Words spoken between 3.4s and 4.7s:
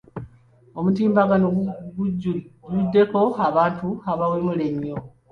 abantu abawemula